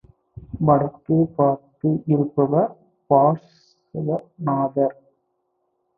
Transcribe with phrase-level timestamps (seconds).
[0.61, 2.71] வடக்கே பார்த்து இருப்பவர்
[3.09, 4.97] பார்ஸவ நாதர்.